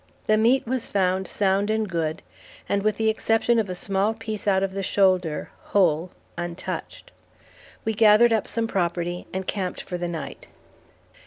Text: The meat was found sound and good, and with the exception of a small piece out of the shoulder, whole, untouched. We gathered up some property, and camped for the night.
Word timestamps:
The 0.25 0.35
meat 0.35 0.65
was 0.65 0.87
found 0.87 1.27
sound 1.27 1.69
and 1.69 1.87
good, 1.87 2.23
and 2.67 2.81
with 2.81 2.97
the 2.97 3.07
exception 3.07 3.59
of 3.59 3.69
a 3.69 3.75
small 3.75 4.15
piece 4.15 4.47
out 4.47 4.63
of 4.63 4.73
the 4.73 4.81
shoulder, 4.81 5.51
whole, 5.61 6.09
untouched. 6.39 7.11
We 7.85 7.93
gathered 7.93 8.33
up 8.33 8.47
some 8.47 8.67
property, 8.67 9.27
and 9.31 9.45
camped 9.45 9.83
for 9.83 9.99
the 9.99 10.07
night. 10.07 10.47